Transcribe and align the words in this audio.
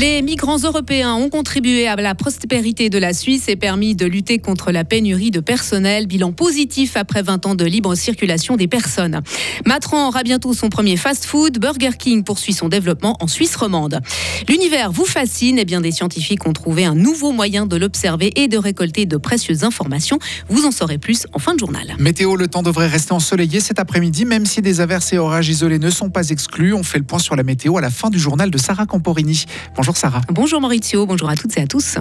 Les 0.00 0.22
migrants 0.22 0.56
européens 0.56 1.12
ont 1.12 1.28
contribué 1.28 1.86
à 1.86 1.94
la 1.94 2.14
prospérité 2.14 2.88
de 2.88 2.96
la 2.96 3.12
Suisse 3.12 3.48
et 3.48 3.56
permis 3.56 3.94
de 3.94 4.06
lutter 4.06 4.38
contre 4.38 4.72
la 4.72 4.82
pénurie 4.82 5.30
de 5.30 5.40
personnel. 5.40 6.06
Bilan 6.06 6.32
positif 6.32 6.96
après 6.96 7.20
20 7.20 7.44
ans 7.44 7.54
de 7.54 7.66
libre 7.66 7.94
circulation 7.94 8.56
des 8.56 8.66
personnes. 8.66 9.20
Matran 9.66 10.08
aura 10.08 10.22
bientôt 10.22 10.54
son 10.54 10.70
premier 10.70 10.96
fast-food. 10.96 11.58
Burger 11.58 11.90
King 11.98 12.24
poursuit 12.24 12.54
son 12.54 12.70
développement 12.70 13.18
en 13.20 13.26
Suisse 13.26 13.54
romande. 13.56 14.00
L'univers 14.48 14.90
vous 14.90 15.04
fascine 15.04 15.58
et 15.58 15.66
bien 15.66 15.82
des 15.82 15.92
scientifiques 15.92 16.46
ont 16.46 16.54
trouvé 16.54 16.86
un 16.86 16.94
nouveau 16.94 17.32
moyen 17.32 17.66
de 17.66 17.76
l'observer 17.76 18.32
et 18.36 18.48
de 18.48 18.56
récolter 18.56 19.04
de 19.04 19.18
précieuses 19.18 19.64
informations. 19.64 20.18
Vous 20.48 20.64
en 20.64 20.70
saurez 20.70 20.96
plus 20.96 21.26
en 21.34 21.38
fin 21.38 21.52
de 21.52 21.58
journal. 21.58 21.94
Météo, 21.98 22.36
le 22.36 22.48
temps 22.48 22.62
devrait 22.62 22.86
rester 22.86 23.12
ensoleillé 23.12 23.60
cet 23.60 23.78
après-midi, 23.78 24.24
même 24.24 24.46
si 24.46 24.62
des 24.62 24.80
averses 24.80 25.12
et 25.12 25.18
orages 25.18 25.50
isolés 25.50 25.78
ne 25.78 25.90
sont 25.90 26.08
pas 26.08 26.30
exclus. 26.30 26.72
On 26.72 26.84
fait 26.84 26.96
le 26.96 27.04
point 27.04 27.18
sur 27.18 27.36
la 27.36 27.42
météo 27.42 27.76
à 27.76 27.82
la 27.82 27.90
fin 27.90 28.08
du 28.08 28.18
journal 28.18 28.50
de 28.50 28.56
Sarah 28.56 28.86
Camporini. 28.86 29.44
Sarah. 29.96 30.20
Bonjour 30.28 30.60
Maurizio, 30.60 31.06
bonjour 31.06 31.28
à 31.28 31.36
toutes 31.36 31.56
et 31.58 31.62
à 31.62 31.66
tous. 31.66 31.96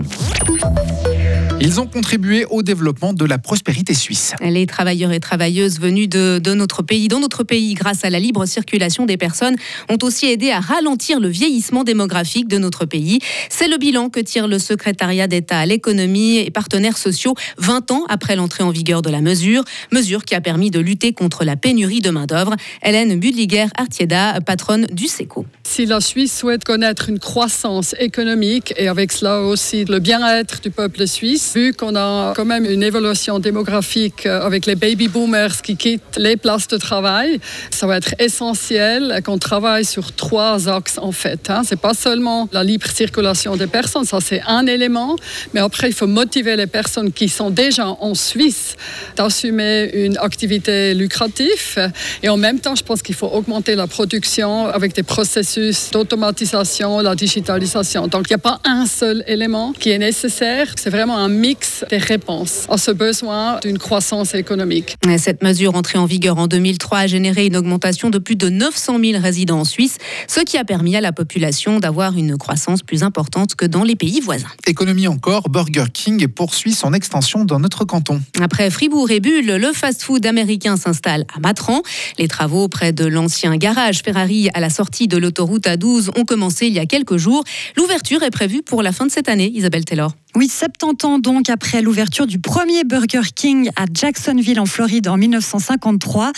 Ils 1.62 1.82
ont 1.82 1.88
contribué 1.88 2.46
au 2.50 2.64
développement 2.64 3.12
de 3.12 3.26
la 3.26 3.38
prospérité 3.38 3.94
suisse. 3.94 4.34
Les 4.40 4.66
travailleurs 4.66 5.12
et 5.12 5.20
travailleuses 5.20 5.78
venus 5.78 6.08
de, 6.08 6.40
de, 6.42 6.54
notre 6.54 6.84
pays, 6.84 7.10
dans 7.10 7.20
notre 7.20 7.44
pays, 7.44 7.74
grâce 7.74 8.06
à 8.06 8.10
la 8.10 8.20
libre 8.20 8.46
circulation 8.46 9.06
des 9.06 9.18
personnes, 9.18 9.58
ont 9.90 9.98
aussi 10.02 10.28
aidé 10.28 10.52
à 10.52 10.62
ralentir 10.62 11.20
le 11.20 11.28
vieillissement 11.28 11.84
démographique 11.84 12.48
de 12.48 12.58
notre 12.58 12.86
pays. 12.86 13.20
C'est 13.50 13.68
le 13.68 13.78
bilan 13.78 14.10
que 14.10 14.22
tire 14.22 14.48
le 14.48 14.58
secrétariat 14.58 15.28
d'État 15.28 15.60
à 15.60 15.66
l'économie 15.66 16.38
et 16.38 16.50
partenaires 16.50 16.98
sociaux 16.98 17.36
20 17.58 17.92
ans 17.92 18.06
après 18.08 18.38
l'entrée 18.38 18.64
en 18.64 18.72
vigueur 18.72 19.02
de 19.02 19.10
la 19.10 19.20
mesure, 19.20 19.66
mesure 19.92 20.24
qui 20.24 20.36
a 20.36 20.42
permis 20.42 20.72
de 20.72 20.80
lutter 20.80 21.12
contre 21.12 21.44
la 21.44 21.58
pénurie 21.58 22.00
de 22.00 22.10
main-d'œuvre. 22.10 22.56
Hélène 22.84 23.20
Budliger-Artieda, 23.20 24.40
patronne 24.46 24.86
du 24.94 25.08
SECO. 25.08 25.46
Si 25.66 25.86
la 25.86 26.00
Suisse 26.00 26.38
souhaite 26.38 26.64
connaître 26.64 27.10
une 27.10 27.20
croissance 27.20 27.96
économique 28.00 28.74
et 28.78 28.88
avec 28.88 29.12
cela 29.12 29.42
aussi 29.42 29.84
le 29.84 30.00
bien-être 30.00 30.62
du 30.62 30.72
peuple 30.72 31.06
suisse, 31.06 31.49
vu 31.56 31.74
qu'on 31.74 31.96
a 31.96 32.34
quand 32.36 32.46
même 32.46 32.66
une 32.66 32.84
évolution 32.84 33.40
démographique 33.40 34.26
avec 34.26 34.66
les 34.66 34.76
baby 34.76 35.08
boomers 35.08 35.62
qui 35.62 35.76
quittent 35.76 36.18
les 36.18 36.38
places 36.38 36.68
de 36.68 36.78
travail, 36.78 37.40
ça 37.72 37.88
va 37.88 37.98
être 37.98 38.14
essentiel 38.20 39.22
qu'on 39.24 39.38
travaille 39.38 39.86
sur 39.86 40.14
trois 40.14 40.70
axes 40.70 40.98
en 40.98 41.12
fait. 41.12 41.50
Hein. 41.50 41.62
C'est 41.66 41.80
pas 41.80 41.94
seulement 41.94 42.50
la 42.52 42.64
libre 42.64 42.88
circulation 42.88 43.56
des 43.56 43.68
personnes, 43.68 44.06
ça 44.06 44.20
c'est 44.22 44.42
un 44.48 44.66
élément, 44.68 45.16
mais 45.54 45.60
après 45.60 45.88
il 45.90 45.94
faut 45.94 46.08
motiver 46.08 46.56
les 46.56 46.68
personnes 46.68 47.12
qui 47.12 47.30
sont 47.30 47.50
déjà 47.50 47.88
en 47.88 48.14
Suisse 48.16 48.76
d'assumer 49.16 49.90
une 49.94 50.18
activité 50.18 50.94
lucrative 50.94 51.92
et 52.24 52.30
en 52.30 52.38
même 52.38 52.60
temps 52.60 52.76
je 52.76 52.84
pense 52.84 53.02
qu'il 53.02 53.16
faut 53.16 53.28
augmenter 53.28 53.76
la 53.76 53.88
production 53.88 54.68
avec 54.68 54.94
des 54.94 55.04
processus 55.04 55.92
d'automatisation, 55.92 57.00
la 57.00 57.16
digitalisation. 57.16 58.08
Donc 58.08 58.28
il 58.30 58.34
n'y 58.34 58.36
a 58.36 58.40
pas 58.40 58.60
un 58.64 58.86
seul 58.86 59.24
élément 59.28 59.74
qui 59.74 59.92
est 59.92 59.98
nécessaire, 59.98 60.68
c'est 60.76 60.90
vraiment 60.90 61.18
un 61.18 61.30
mix 61.40 61.84
des 61.90 61.98
réponses 61.98 62.66
à 62.70 62.78
ce 62.78 62.92
besoin 62.92 63.60
d'une 63.62 63.78
croissance 63.78 64.36
économique. 64.36 64.96
Cette 65.18 65.42
mesure 65.42 65.76
entrée 65.76 65.98
en 65.98 66.06
vigueur 66.06 66.38
en 66.38 66.48
2003 66.48 67.00
a 67.00 67.08
généré 67.08 67.48
une 67.48 67.58
augmentation 67.58 68.10
de 68.10 68.20
plus 68.20 68.36
de 68.36 68.50
900 68.50 69.00
000 69.04 69.22
résidents 69.22 69.60
en 69.60 69.66
Suisse, 69.66 69.98
ce 70.28 70.42
qui 70.42 70.58
a 70.58 70.64
permis 70.64 70.96
à 70.96 71.02
la 71.02 71.12
population 71.12 71.80
d'avoir 71.80 72.18
une 72.18 72.38
croissance 72.38 72.84
plus 72.84 73.04
importante 73.04 73.56
que 73.56 73.66
dans 73.66 73.84
les 73.84 73.96
pays 73.96 74.20
voisins. 74.20 74.48
Économie 74.68 75.08
encore, 75.08 75.50
Burger 75.50 75.86
King 75.94 76.28
poursuit 76.28 76.74
son 76.74 76.94
extension 76.94 77.46
dans 77.46 77.60
notre 77.60 77.86
canton. 77.86 78.22
Après 78.42 78.70
Fribourg 78.70 79.10
et 79.12 79.20
Bulle, 79.20 79.56
le 79.56 79.74
fast-food 79.74 80.26
américain 80.26 80.78
s'installe 80.78 81.26
à 81.36 81.40
Matran. 81.40 81.82
Les 82.18 82.28
travaux 82.28 82.68
près 82.68 82.94
de 82.94 83.06
l'ancien 83.06 83.56
garage 83.58 84.02
Ferrari 84.04 84.50
à 84.54 84.60
la 84.60 84.70
sortie 84.70 85.08
de 85.08 85.18
l'autoroute 85.18 85.50
route 85.50 85.68
à 85.68 85.78
12 85.78 86.12
ont 86.16 86.26
commencé 86.26 86.68
il 86.68 86.74
y 86.74 86.80
a 86.80 86.86
quelques 86.86 87.18
jours. 87.18 87.44
L'ouverture 87.76 88.24
est 88.24 88.32
prévue 88.32 88.62
pour 88.62 88.84
la 88.84 88.92
fin 88.92 89.06
de 89.06 89.12
cette 89.12 89.30
année, 89.30 89.52
Isabelle 89.54 89.86
Taylor. 89.86 90.14
Oui, 90.36 90.48
70 90.48 91.06
ans 91.06 91.18
donc 91.18 91.50
après 91.50 91.82
l'ouverture 91.82 92.28
du 92.28 92.38
premier 92.38 92.84
Burger 92.84 93.24
King 93.34 93.72
à 93.76 93.86
Jacksonville 93.92 94.60
en 94.60 94.68
Floride 94.68 95.08
en 95.08 95.18
1953. 95.18 96.32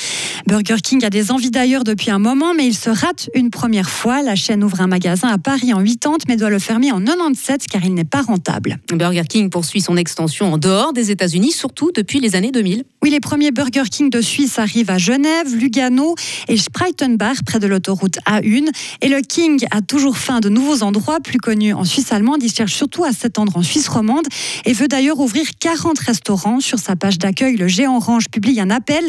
Burger 0.47 0.77
King 0.81 1.03
a 1.03 1.09
des 1.09 1.29
envies 1.29 1.51
d'ailleurs 1.51 1.83
depuis 1.83 2.09
un 2.09 2.17
moment, 2.17 2.53
mais 2.53 2.65
il 2.65 2.73
se 2.73 2.89
rate 2.89 3.29
une 3.35 3.49
première 3.49 3.89
fois. 3.89 4.21
La 4.21 4.35
chaîne 4.35 4.63
ouvre 4.63 4.79
un 4.79 4.87
magasin 4.87 5.27
à 5.27 5.37
Paris 5.37 5.73
en 5.73 5.83
80, 5.83 6.19
mais 6.29 6.37
doit 6.37 6.49
le 6.49 6.59
fermer 6.59 6.93
en 6.93 7.03
97 7.03 7.67
car 7.67 7.83
il 7.83 7.93
n'est 7.93 8.05
pas 8.05 8.21
rentable. 8.21 8.77
Burger 8.93 9.23
King 9.27 9.49
poursuit 9.49 9.81
son 9.81 9.97
extension 9.97 10.53
en 10.53 10.57
dehors 10.57 10.93
des 10.93 11.11
États-Unis, 11.11 11.51
surtout 11.51 11.91
depuis 11.93 12.21
les 12.21 12.37
années 12.37 12.51
2000. 12.51 12.85
Oui, 13.03 13.09
les 13.09 13.19
premiers 13.19 13.51
Burger 13.51 13.89
King 13.91 14.09
de 14.09 14.21
Suisse 14.21 14.57
arrivent 14.57 14.89
à 14.89 14.99
Genève, 14.99 15.53
Lugano 15.53 16.15
et 16.47 16.55
Spreitenbach, 16.55 17.43
près 17.45 17.59
de 17.59 17.67
l'autoroute 17.67 18.19
A1. 18.25 18.69
Et 19.01 19.09
le 19.09 19.19
King 19.19 19.65
a 19.71 19.81
toujours 19.81 20.17
faim 20.17 20.39
de 20.39 20.47
nouveaux 20.47 20.81
endroits 20.81 21.19
plus 21.19 21.39
connus 21.39 21.73
en 21.73 21.83
Suisse 21.83 22.13
allemande. 22.13 22.41
Il 22.41 22.51
cherche 22.51 22.73
surtout 22.73 23.03
à 23.03 23.11
s'étendre 23.11 23.57
en 23.57 23.63
Suisse 23.63 23.80
romande 23.87 24.25
et 24.65 24.73
veut 24.73 24.87
d'ailleurs 24.87 25.19
ouvrir 25.19 25.45
40 25.59 25.97
restaurants. 25.99 26.59
Sur 26.59 26.79
sa 26.79 26.95
page 26.95 27.19
d'accueil, 27.19 27.55
le 27.55 27.67
géant 27.67 27.97
Orange 27.97 28.29
publie 28.29 28.59
un 28.59 28.69
appel. 28.69 29.03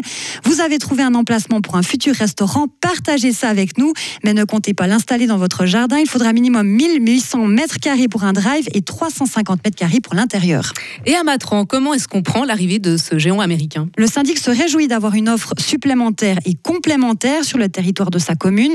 Vous 0.44 0.60
avez 0.60 0.78
trouvé 0.78 1.03
un 1.03 1.15
emplacement 1.15 1.60
pour 1.60 1.77
un 1.77 1.83
futur 1.83 2.15
restaurant, 2.15 2.66
partagez 2.81 3.33
ça 3.33 3.49
avec 3.49 3.78
nous, 3.78 3.93
mais 4.25 4.34
ne 4.34 4.44
comptez 4.44 4.75
pas 4.75 4.87
l'installer 4.87 5.27
dans 5.27 5.38
votre 5.38 5.66
jardin. 5.66 5.99
Il 5.99 6.09
faudra 6.09 6.33
minimum 6.33 6.66
1800 6.66 7.47
mètres 7.47 7.78
carrés 7.78 8.09
pour 8.09 8.25
un 8.25 8.33
drive 8.33 8.66
et 8.75 8.83
350 8.83 9.65
mètres 9.65 9.77
carrés 9.77 10.00
pour 10.00 10.15
l'intérieur. 10.15 10.72
Et 11.06 11.15
à 11.15 11.25
Matran, 11.25 11.65
comment 11.65 11.94
est-ce 11.94 12.09
qu'on 12.09 12.22
prend 12.22 12.44
l'arrivée 12.44 12.78
de 12.78 12.97
ce 12.97 13.19
géant 13.19 13.41
américain? 13.41 13.89
Le 13.97 14.06
syndic 14.06 14.39
se 14.39 14.50
réjouit 14.50 14.89
d'avoir 14.89 15.15
une 15.15 15.28
offre 15.28 15.53
supplémentaire 15.59 16.39
et 16.44 16.54
complémentaire 16.54 17.44
sur 17.44 17.59
le 17.59 17.69
territoire 17.69 18.10
de 18.10 18.19
sa 18.19 18.34
commune. 18.34 18.72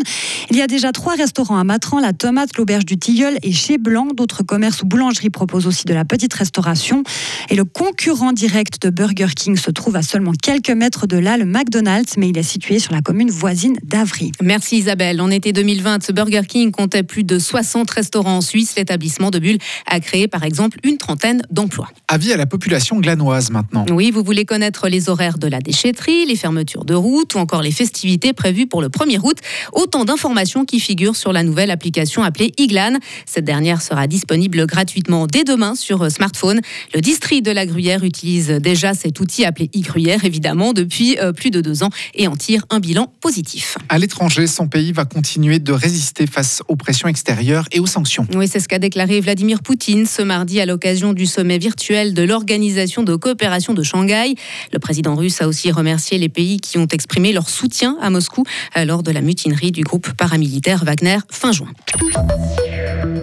Il 0.49 0.57
y 0.57 0.61
a 0.61 0.67
déjà 0.67 0.91
trois 0.91 1.15
restaurants 1.15 1.57
à 1.57 1.63
Matran, 1.63 1.99
la 1.99 2.13
Tomate, 2.13 2.57
l'Auberge 2.57 2.85
du 2.85 2.97
Tilleul 2.97 3.37
et 3.43 3.51
Chez 3.51 3.77
Blanc. 3.77 4.07
D'autres 4.13 4.43
commerces 4.43 4.81
ou 4.83 4.85
boulangeries 4.85 5.29
proposent 5.29 5.67
aussi 5.67 5.85
de 5.87 5.93
la 5.93 6.05
petite 6.05 6.33
restauration. 6.33 7.03
Et 7.49 7.55
le 7.55 7.63
concurrent 7.63 8.33
direct 8.33 8.81
de 8.83 8.91
Burger 8.91 9.29
King 9.35 9.57
se 9.57 9.71
trouve 9.71 9.95
à 9.95 10.03
seulement 10.03 10.33
quelques 10.33 10.69
mètres 10.69 11.07
de 11.07 11.17
là, 11.17 11.37
le 11.37 11.45
McDonald's, 11.45 12.17
mais 12.17 12.29
il 12.29 12.37
est 12.37 12.43
situé 12.43 12.77
sur 12.77 12.93
la 12.93 13.01
commune 13.01 13.31
voisine 13.31 13.77
d'Avry. 13.83 14.31
Merci 14.41 14.77
Isabelle. 14.77 15.21
En 15.21 15.31
été 15.31 15.53
2020, 15.53 16.11
Burger 16.11 16.41
King 16.47 16.71
comptait 16.71 17.03
plus 17.03 17.23
de 17.23 17.39
60 17.39 17.89
restaurants 17.89 18.37
en 18.37 18.41
Suisse. 18.41 18.75
L'établissement 18.75 19.31
de 19.31 19.39
Bulle 19.39 19.57
a 19.85 19.99
créé 19.99 20.27
par 20.27 20.43
exemple 20.43 20.77
une 20.83 20.97
trentaine 20.97 21.41
d'emplois. 21.49 21.89
Avis 22.07 22.33
à 22.33 22.37
la 22.37 22.45
population 22.45 22.99
glanoise 22.99 23.49
maintenant. 23.49 23.85
Oui, 23.89 24.11
vous 24.11 24.23
voulez 24.23 24.45
connaître 24.45 24.89
les 24.89 25.09
horaires 25.09 25.37
de 25.37 25.47
la 25.47 25.59
déchetterie, 25.59 26.25
les 26.25 26.35
fermetures 26.35 26.85
de 26.85 26.93
route 26.93 27.33
ou 27.35 27.37
encore 27.37 27.61
les 27.61 27.71
festivités 27.71 28.33
prévues 28.33 28.67
pour 28.67 28.81
le 28.81 28.89
1er 28.89 29.19
août. 29.23 29.37
Autant 29.73 30.05
d'informations 30.05 30.65
qui 30.65 30.79
figurent 30.79 31.15
sur 31.15 31.31
la 31.31 31.43
nouvelle 31.43 31.71
application 31.71 32.23
appelée 32.23 32.51
Iglan. 32.57 32.97
Cette 33.25 33.45
dernière 33.45 33.81
sera 33.81 34.07
disponible 34.07 34.65
gratuitement 34.65 35.27
dès 35.27 35.43
demain 35.43 35.75
sur 35.77 36.01
euh, 36.01 36.09
smartphone. 36.09 36.61
Le 36.93 37.01
district 37.01 37.45
de 37.45 37.51
la 37.51 37.65
Gruyère 37.65 38.03
utilise 38.03 38.49
déjà 38.49 38.93
cet 38.93 39.19
outil 39.19 39.45
appelé 39.45 39.69
e-Gruyère, 39.75 40.25
évidemment, 40.25 40.73
depuis 40.73 41.17
euh, 41.19 41.31
plus 41.31 41.51
de 41.51 41.61
deux 41.61 41.83
ans 41.83 41.89
et 42.13 42.27
en 42.27 42.35
tire 42.35 42.65
un 42.69 42.79
bilan 42.79 43.13
positif. 43.21 43.77
À 43.89 43.97
l'étranger, 43.97 44.47
son 44.47 44.67
pays 44.67 44.91
va 44.91 45.05
continuer 45.05 45.59
de 45.59 45.71
résister 45.71 46.27
face 46.27 46.61
aux 46.67 46.75
pressions 46.75 47.07
extérieures 47.07 47.65
et 47.71 47.79
aux 47.79 47.85
sanctions. 47.85 48.27
Oui, 48.35 48.47
c'est 48.47 48.59
ce 48.59 48.67
qu'a 48.67 48.79
déclaré 48.79 49.21
Vladimir 49.21 49.61
Poutine 49.61 50.05
ce 50.05 50.21
mardi 50.21 50.59
à 50.59 50.65
l'occasion 50.65 51.13
du 51.13 51.25
sommet 51.25 51.57
virtuel 51.57 52.13
de 52.13 52.23
l'Organisation 52.23 53.03
de 53.03 53.15
coopération 53.15 53.73
de 53.73 53.83
Shanghai. 53.83 54.35
Le 54.73 54.79
président 54.79 55.15
russe 55.15 55.41
a 55.41 55.47
aussi 55.47 55.71
remercié 55.71 56.17
les 56.17 56.29
pays 56.29 56.59
qui 56.59 56.77
ont 56.77 56.87
exprimé 56.87 57.33
leur 57.33 57.49
soutien 57.49 57.97
à 58.01 58.09
Moscou 58.09 58.43
euh, 58.75 58.85
lors 58.85 59.03
de 59.03 59.11
la 59.11 59.21
mutinerie 59.21 59.71
du 59.71 59.81
groupe 59.81 60.11
paramilitaire 60.13 60.83
Wagner 60.83 61.17
fin 61.29 61.51
juin. 61.51 61.69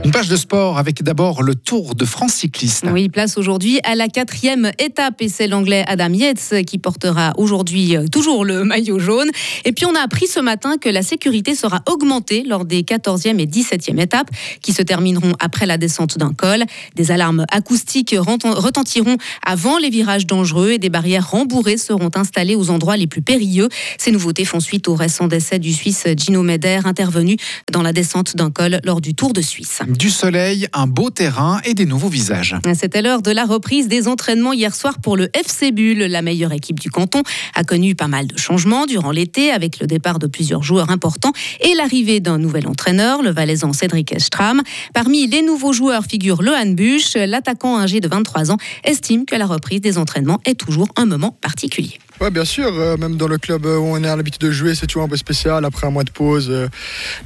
Une 0.05 0.11
page 0.11 0.29
de 0.29 0.37
sport 0.37 0.77
avec 0.77 1.03
d'abord 1.03 1.43
le 1.43 1.55
Tour 1.55 1.95
de 1.95 2.05
France 2.05 2.35
cycliste. 2.35 2.85
Oui, 2.93 3.09
place 3.09 3.39
aujourd'hui 3.39 3.81
à 3.85 3.95
la 3.95 4.09
quatrième 4.09 4.71
étape 4.79 5.23
et 5.23 5.31
c'est 5.31 5.47
l'anglais 5.47 5.83
Adam 5.89 6.13
Yates 6.13 6.63
qui 6.67 6.77
portera 6.77 7.33
aujourd'hui 7.39 7.97
euh, 7.97 8.07
toujours 8.07 8.45
le 8.45 8.65
maillot 8.65 8.99
jaune. 8.99 9.31
Et 9.65 9.73
puis 9.73 9.87
on 9.87 9.95
a 9.95 10.01
appris 10.01 10.27
ce 10.27 10.41
matin 10.41 10.77
que 10.79 10.91
la 10.91 11.03
sécurité 11.03 11.55
sera 11.55 11.81
augmentée 11.89 12.45
lors 12.47 12.67
des 12.67 12.83
14e 12.83 13.39
et 13.39 13.47
17e 13.47 13.99
étapes 13.99 14.29
qui 14.61 14.75
se 14.75 14.83
termineront 14.83 15.33
après 15.41 15.65
la 15.65 15.79
descente 15.79 16.19
d'un 16.19 16.35
col. 16.35 16.65
Des 16.97 17.11
alarmes 17.11 17.47
acoustiques 17.51 18.15
retentiront 18.19 19.17
avant 19.43 19.79
les 19.79 19.89
virages 19.89 20.27
dangereux 20.27 20.73
et 20.73 20.79
des 20.79 20.91
barrières 20.91 21.31
rembourrées 21.31 21.79
seront 21.79 22.11
installées 22.15 22.57
aux 22.57 22.69
endroits 22.69 22.99
les 22.99 23.07
plus 23.07 23.23
périlleux. 23.23 23.71
Ces 23.97 24.13
nouveautés 24.13 24.45
font 24.45 24.61
suite 24.61 24.87
au 24.87 24.95
récent 24.95 25.29
décès 25.29 25.59
du 25.59 25.73
Suisse 25.73 26.05
Gino 26.15 26.43
Meder 26.43 26.81
intervenu 26.85 27.39
dans 27.73 27.81
la 27.81 27.95
descente 27.95 28.37
d'un 28.37 28.51
col 28.51 28.81
lors 28.85 29.01
du 29.01 29.15
Tour 29.15 29.33
de 29.33 29.41
Suisse 29.41 29.81
du 29.97 30.11
soleil, 30.11 30.67
un 30.73 30.87
beau 30.87 31.11
terrain 31.11 31.61
et 31.65 31.75
des 31.75 31.87
nouveaux 31.87 32.09
visages. 32.09 32.57
C'était 32.75 33.03
l'heure 33.03 33.23
de 33.23 33.31
la 33.31 33.45
reprise 33.45 33.89
des 33.89 34.09
entraînements 34.09 34.53
hier 34.53 34.75
soir 34.75 34.99
pour 35.01 35.17
le 35.17 35.29
FC 35.35 35.73
Bull. 35.73 35.99
La 35.99 36.23
meilleure 36.23 36.53
équipe 36.53 36.81
du 36.81 36.91
canton 36.91 37.23
a 37.55 37.65
connu 37.65 37.95
pas 37.95 38.09
mal 38.09 38.27
de 38.27 38.37
changements 38.37 38.87
durant 38.87 39.11
l'été 39.11 39.51
avec 39.51 39.81
le 39.81 39.87
départ 39.87 40.19
de 40.19 40.27
plusieurs 40.27 40.63
joueurs 40.63 40.91
importants 40.91 41.33
et 41.61 41.75
l'arrivée 41.75 42.21
d'un 42.21 42.39
nouvel 42.39 42.67
entraîneur, 42.67 43.23
le 43.23 43.31
valaisan 43.31 43.73
Cédric 43.73 44.13
Estram. 44.13 44.63
Parmi 44.93 45.27
les 45.27 45.43
nouveaux 45.43 45.73
joueurs 45.73 46.05
figure 46.05 46.43
Lohan 46.43 46.73
Buch. 46.73 47.15
L'attaquant 47.15 47.79
âgé 47.79 48.01
de 48.01 48.09
23 48.09 48.51
ans 48.51 48.59
estime 48.85 49.25
que 49.25 49.37
la 49.37 49.47
reprise 49.47 49.81
des 49.81 49.99
entraînements 49.99 50.41
est 50.45 50.59
toujours 50.59 50.89
un 50.97 51.07
moment 51.07 51.37
particulier. 51.41 51.99
Ouais, 52.21 52.31
bien 52.31 52.45
sûr. 52.45 52.69
euh, 52.73 52.97
même 52.97 53.17
dans 53.17 53.27
le 53.27 53.39
club 53.39 53.67
où 53.67 53.69
on 53.69 53.97
est 53.97 54.03
l'habitude 54.03 54.41
de 54.41 54.51
jouer, 54.51 54.75
c'est 54.75 54.87
toujours 54.87 55.03
un 55.03 55.09
peu 55.09 55.17
spécial. 55.17 55.65
Après 55.65 55.87
un 55.87 55.91
mois 55.91 56.05
de 56.05 56.11
pause, 56.11 56.49
euh, 56.51 56.69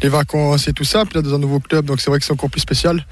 les 0.03 0.09
vacances 0.09 0.67
et 0.67 0.73
tout. 0.73 0.85
Puis 0.85 1.15
là, 1.15 1.23
dans 1.23 1.35
un 1.35 1.39
nouveau 1.39 1.61
club, 1.61 1.85
donc 1.85 2.01
c'est 2.01 2.11
vrai 2.11 2.19
que 2.19 2.25
c'est 2.25 2.33
encore 2.33 2.51
plus 2.51 2.61
spécial. 2.61 3.05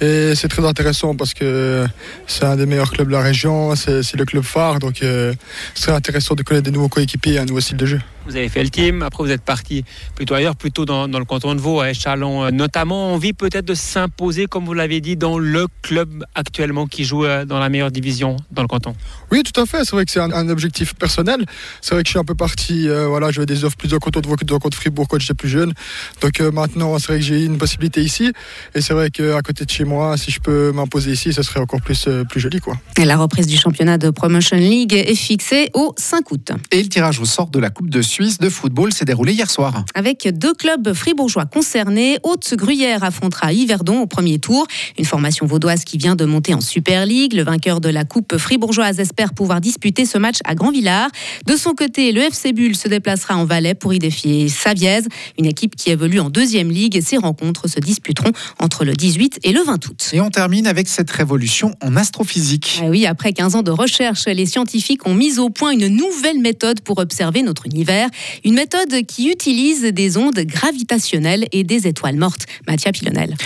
Et 0.00 0.34
c'est 0.34 0.48
très 0.48 0.64
intéressant 0.64 1.16
parce 1.16 1.32
que 1.34 1.86
c'est 2.26 2.44
un 2.44 2.56
des 2.56 2.66
meilleurs 2.66 2.90
clubs 2.90 3.08
de 3.08 3.12
la 3.12 3.22
région. 3.22 3.74
C'est 3.74 4.02
c'est 4.02 4.16
le 4.18 4.24
club 4.26 4.44
phare. 4.44 4.78
Donc 4.78 5.02
euh, 5.02 5.34
c'est 5.74 5.90
intéressant 5.92 6.34
de 6.34 6.42
connaître 6.42 6.66
des 6.66 6.70
nouveaux 6.70 6.88
coéquipiers 6.88 7.34
et 7.34 7.38
un 7.38 7.46
nouveau 7.46 7.60
style 7.60 7.78
de 7.78 7.86
jeu. 7.86 8.00
Vous 8.26 8.36
avez 8.36 8.48
fait 8.48 8.62
le 8.62 8.70
team, 8.70 9.02
après 9.02 9.22
vous 9.22 9.30
êtes 9.30 9.42
parti 9.42 9.84
plutôt 10.14 10.34
ailleurs, 10.34 10.56
plutôt 10.56 10.84
dans, 10.84 11.08
dans 11.08 11.18
le 11.18 11.24
canton 11.24 11.54
de 11.54 11.60
Vaud, 11.60 11.80
à 11.80 11.92
Chalon. 11.92 12.44
euh, 12.44 12.50
Notamment, 12.50 13.12
envie 13.12 13.32
peut-être 13.32 13.64
de 13.66 13.74
s'imposer, 13.74 14.46
comme 14.46 14.64
vous 14.64 14.72
l'avez 14.74 15.00
dit, 15.00 15.16
dans 15.16 15.38
le 15.38 15.66
club 15.82 16.24
actuellement 16.34 16.86
qui 16.86 17.04
joue 17.04 17.24
euh, 17.24 17.44
dans 17.44 17.58
la 17.58 17.68
meilleure 17.68 17.90
division 17.90 18.36
dans 18.50 18.62
le 18.62 18.68
canton. 18.68 18.94
Oui, 19.30 19.42
tout 19.42 19.58
à 19.60 19.66
fait. 19.66 19.84
C'est 19.84 19.92
vrai 19.92 20.04
que 20.04 20.10
c'est 20.10 20.20
un, 20.20 20.32
un 20.32 20.48
objectif 20.48 20.94
personnel. 20.94 21.44
C'est 21.80 21.94
vrai 21.94 22.02
que 22.02 22.08
je 22.08 22.12
suis 22.12 22.18
un 22.18 22.24
peu 22.24 22.34
parti. 22.34 22.88
euh, 22.88 23.06
voilà, 23.08 23.30
j'avais 23.30 23.46
des 23.46 23.64
offres 23.64 23.76
plus 23.76 23.88
de 23.88 23.98
canton 23.98 24.20
de 24.20 24.26
Vaud 24.26 24.36
que 24.36 24.44
de 24.44 24.50
canton 24.52 24.68
de 24.68 24.74
Fribourg 24.74 25.06
quand 25.08 25.20
j'étais 25.20 25.34
plus 25.34 25.48
jeune. 25.48 25.72
Donc 26.20 26.40
euh, 26.40 26.50
maintenant, 26.50 26.98
c'est 26.98 27.08
vrai 27.08 27.18
que 27.18 27.24
j'ai 27.24 27.44
une 27.44 27.58
possibilité 27.58 28.02
ici. 28.02 28.32
Et 28.74 28.80
c'est 28.80 28.94
vrai 28.94 29.10
qu'à 29.10 29.42
côté 29.42 29.64
de 29.64 29.70
chez 29.70 29.84
moi, 29.84 30.16
si 30.16 30.30
je 30.30 30.40
peux 30.40 30.72
m'imposer 30.72 31.12
ici, 31.12 31.32
ce 31.32 31.42
serait 31.42 31.60
encore 31.60 31.80
plus, 31.82 32.04
euh, 32.08 32.24
plus 32.24 32.40
joli. 32.40 32.60
Quoi. 32.60 32.76
Et 32.98 33.04
La 33.04 33.16
reprise 33.16 33.46
du 33.46 33.56
championnat 33.56 33.98
de 33.98 34.10
Promotion 34.10 34.56
League 34.56 34.92
est 34.94 35.14
fixée 35.14 35.70
au 35.74 35.94
5 35.98 36.30
août. 36.30 36.52
Et 36.70 36.82
le 36.82 36.88
tirage 36.88 37.20
au 37.20 37.24
sort 37.24 37.48
de 37.48 37.58
la 37.58 37.70
Coupe 37.70 37.90
de 37.90 38.00
Suisse 38.14 38.38
de 38.38 38.48
football 38.48 38.92
s'est 38.92 39.04
déroulé 39.04 39.32
hier 39.32 39.50
soir. 39.50 39.84
Avec 39.92 40.28
deux 40.38 40.54
clubs 40.54 40.92
fribourgeois 40.92 41.46
concernés, 41.46 42.18
Haute-Gruyère 42.22 43.02
affrontera 43.02 43.52
Yverdon 43.52 44.02
au 44.02 44.06
premier 44.06 44.38
tour. 44.38 44.68
Une 44.96 45.04
formation 45.04 45.46
vaudoise 45.46 45.82
qui 45.82 45.98
vient 45.98 46.14
de 46.14 46.24
monter 46.24 46.54
en 46.54 46.60
Super 46.60 47.06
League. 47.06 47.32
Le 47.32 47.42
vainqueur 47.42 47.80
de 47.80 47.88
la 47.88 48.04
Coupe 48.04 48.36
fribourgeoise 48.36 49.00
espère 49.00 49.34
pouvoir 49.34 49.60
disputer 49.60 50.06
ce 50.06 50.16
match 50.16 50.36
à 50.44 50.54
Grand-Villard. 50.54 51.08
De 51.46 51.56
son 51.56 51.74
côté, 51.74 52.12
le 52.12 52.20
FC 52.20 52.52
Bulle 52.52 52.76
se 52.76 52.86
déplacera 52.86 53.34
en 53.34 53.46
Valais 53.46 53.74
pour 53.74 53.92
y 53.92 53.98
défier 53.98 54.48
Saviez, 54.48 55.00
une 55.36 55.46
équipe 55.46 55.74
qui 55.74 55.90
évolue 55.90 56.20
en 56.20 56.30
deuxième 56.30 56.70
ligue. 56.70 57.00
Ces 57.02 57.16
rencontres 57.16 57.66
se 57.66 57.80
disputeront 57.80 58.30
entre 58.60 58.84
le 58.84 58.92
18 58.92 59.40
et 59.42 59.50
le 59.50 59.64
20 59.64 59.88
août. 59.88 60.10
Et 60.12 60.20
on 60.20 60.30
termine 60.30 60.68
avec 60.68 60.86
cette 60.86 61.10
révolution 61.10 61.74
en 61.82 61.96
astrophysique. 61.96 62.78
Ah 62.80 62.90
oui, 62.90 63.06
après 63.06 63.32
15 63.32 63.56
ans 63.56 63.62
de 63.62 63.72
recherche, 63.72 64.26
les 64.26 64.46
scientifiques 64.46 65.04
ont 65.04 65.14
mis 65.14 65.40
au 65.40 65.50
point 65.50 65.72
une 65.72 65.88
nouvelle 65.88 66.38
méthode 66.38 66.80
pour 66.80 66.98
observer 66.98 67.42
notre 67.42 67.66
univers. 67.66 68.03
Une 68.44 68.54
méthode 68.54 69.04
qui 69.06 69.28
utilise 69.30 69.82
des 69.84 70.16
ondes 70.16 70.38
gravitationnelles 70.40 71.46
et 71.52 71.64
des 71.64 71.86
étoiles 71.86 72.16
mortes. 72.16 72.46
Mathia 72.66 72.92
Pilonel. 72.92 73.36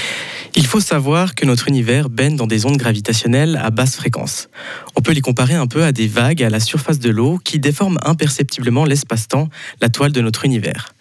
Il 0.55 0.67
faut 0.67 0.81
savoir 0.81 1.35
que 1.35 1.47
notre 1.47 1.69
univers 1.69 2.09
baigne 2.09 2.37
dans 2.37 2.47
des 2.47 2.67
ondes 2.67 2.77
gravitationnelles 2.77 3.61
à 3.63 3.71
basse 3.71 3.97
fréquence. 3.97 4.49
On 4.97 5.01
peut 5.01 5.13
les 5.13 5.21
comparer 5.21 5.55
un 5.55 5.67
peu 5.67 5.85
à 5.85 5.93
des 5.93 6.07
vagues 6.07 6.43
à 6.43 6.51
la 6.51 6.61
surface 6.61 6.99
de 6.99 7.11
l'eau 7.11 7.39
qui 7.45 7.59
déforment 7.59 7.99
imperceptiblement 8.05 8.85
l'espace-temps, 8.85 9.49
la 9.81 9.89
toile 9.89 10.13
de 10.13 10.21
notre 10.21 10.45
univers. 10.45 10.95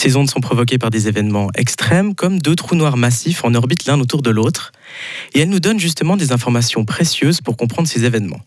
Ces 0.00 0.14
ondes 0.14 0.30
sont 0.30 0.38
provoquées 0.38 0.78
par 0.78 0.90
des 0.90 1.08
événements 1.08 1.48
extrêmes 1.56 2.14
comme 2.14 2.38
deux 2.38 2.54
trous 2.54 2.76
noirs 2.76 2.96
massifs 2.96 3.44
en 3.44 3.52
orbite 3.56 3.86
l'un 3.86 3.98
autour 3.98 4.22
de 4.22 4.30
l'autre. 4.30 4.70
Et 5.34 5.40
elles 5.40 5.48
nous 5.48 5.58
donnent 5.58 5.80
justement 5.80 6.16
des 6.16 6.30
informations 6.30 6.84
précieuses 6.84 7.40
pour 7.40 7.56
comprendre 7.56 7.88
ces 7.88 8.04
événements. 8.04 8.38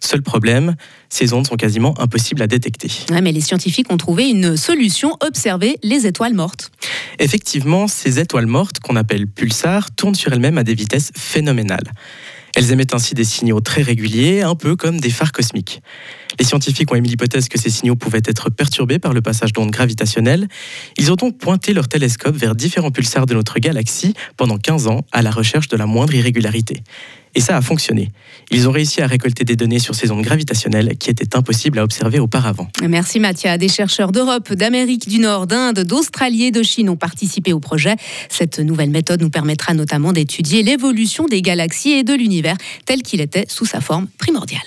Seul 0.00 0.20
problème, 0.20 0.74
ces 1.08 1.32
ondes 1.32 1.46
sont 1.46 1.54
quasiment 1.54 1.94
impossibles 2.00 2.42
à 2.42 2.48
détecter. 2.48 2.90
Ouais, 3.10 3.20
mais 3.20 3.30
les 3.30 3.40
scientifiques 3.40 3.92
ont 3.92 3.96
trouvé 3.98 4.28
une 4.28 4.56
solution, 4.56 5.16
observer 5.24 5.78
les 5.84 6.08
étoiles 6.08 6.34
mortes. 6.34 6.72
Effectivement, 7.20 7.86
ces 7.86 8.18
étoiles 8.18 8.46
mortes, 8.46 8.80
qu'on 8.80 8.96
appelle 8.96 9.28
pulsars, 9.28 9.92
tournent 9.92 10.16
sur 10.16 10.32
elles-mêmes 10.32 10.58
à 10.58 10.64
des 10.64 10.74
vitesses 10.74 11.12
phénoménales. 11.16 11.92
Elles 12.56 12.72
émettent 12.72 12.94
ainsi 12.94 13.14
des 13.14 13.22
signaux 13.22 13.60
très 13.60 13.82
réguliers, 13.82 14.42
un 14.42 14.56
peu 14.56 14.74
comme 14.74 14.98
des 14.98 15.10
phares 15.10 15.30
cosmiques. 15.30 15.82
Les 16.38 16.44
scientifiques 16.44 16.90
ont 16.92 16.94
émis 16.94 17.08
l'hypothèse 17.08 17.48
que 17.48 17.58
ces 17.58 17.70
signaux 17.70 17.96
pouvaient 17.96 18.22
être 18.24 18.50
perturbés 18.50 18.98
par 18.98 19.12
le 19.12 19.20
passage 19.20 19.52
d'ondes 19.52 19.70
gravitationnelles. 19.70 20.48
Ils 20.98 21.12
ont 21.12 21.16
donc 21.16 21.38
pointé 21.38 21.72
leur 21.72 21.88
télescope 21.88 22.36
vers 22.36 22.54
différents 22.54 22.90
pulsars 22.90 23.26
de 23.26 23.34
notre 23.34 23.58
galaxie 23.58 24.14
pendant 24.36 24.58
15 24.58 24.86
ans 24.86 25.04
à 25.12 25.22
la 25.22 25.30
recherche 25.30 25.68
de 25.68 25.76
la 25.76 25.86
moindre 25.86 26.14
irrégularité. 26.14 26.82
Et 27.36 27.40
ça 27.40 27.54
a 27.54 27.60
fonctionné. 27.60 28.10
Ils 28.50 28.66
ont 28.66 28.72
réussi 28.72 29.02
à 29.02 29.06
récolter 29.06 29.44
des 29.44 29.56
données 29.56 29.78
sur 29.78 29.94
ces 29.94 30.10
ondes 30.10 30.22
gravitationnelles 30.22 30.96
qui 30.96 31.10
étaient 31.10 31.36
impossibles 31.36 31.78
à 31.78 31.84
observer 31.84 32.18
auparavant. 32.18 32.66
Merci 32.82 33.20
Mathia. 33.20 33.58
Des 33.58 33.68
chercheurs 33.68 34.10
d'Europe, 34.10 34.54
d'Amérique 34.54 35.06
du 35.06 35.18
Nord, 35.18 35.46
d'Inde, 35.46 35.80
d'Australie 35.80 36.44
et 36.44 36.50
de 36.50 36.62
Chine 36.62 36.88
ont 36.88 36.96
participé 36.96 37.52
au 37.52 37.60
projet. 37.60 37.96
Cette 38.30 38.58
nouvelle 38.58 38.88
méthode 38.88 39.20
nous 39.20 39.28
permettra 39.28 39.74
notamment 39.74 40.14
d'étudier 40.14 40.62
l'évolution 40.62 41.26
des 41.26 41.42
galaxies 41.42 41.92
et 41.92 42.04
de 42.04 42.14
l'univers 42.14 42.56
tel 42.86 43.02
qu'il 43.02 43.20
était 43.20 43.44
sous 43.48 43.66
sa 43.66 43.82
forme 43.82 44.06
primordiale. 44.16 44.62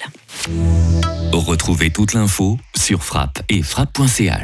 Retrouvez 1.33 1.89
toute 1.89 2.13
l'info 2.13 2.59
sur 2.77 3.03
frappe 3.03 3.41
et 3.49 3.63
frappe.ch. 3.63 4.37